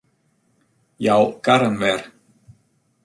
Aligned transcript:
Jou 1.07 1.25
karren 1.49 1.75
wer. 1.85 2.01